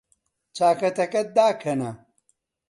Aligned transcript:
چاکەتەکەت 0.55 1.27
داکەنە. 1.37 1.91